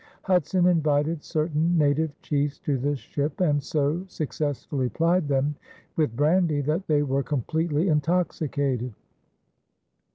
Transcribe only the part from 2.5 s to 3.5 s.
to the ship